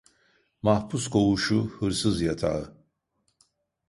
[0.65, 2.65] Mahpus koğuşu, hırsız yatağı.